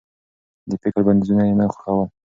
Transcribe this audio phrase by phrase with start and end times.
[0.69, 2.09] د فکر بنديزونه يې نه خوښول.